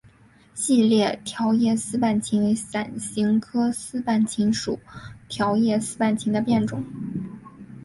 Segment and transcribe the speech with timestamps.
[0.55, 4.79] 细裂条叶丝瓣芹为伞形科丝瓣芹属
[5.29, 6.83] 条叶丝瓣芹的变种。